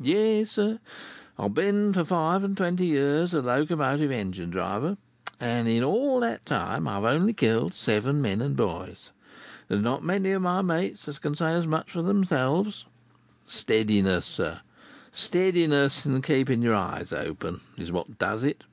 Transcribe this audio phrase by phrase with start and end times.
[0.00, 0.80] "Yes, sir,
[1.38, 4.96] I have been for five and twenty years a Locomotive Engine driver;
[5.38, 9.10] and in all that time, I've only killed seven men and boys.
[9.68, 12.86] There's not many of my mates as can say as much for themselves.
[13.46, 18.64] Steadiness, sir—steadiness and keeping your eyes open, is what does it.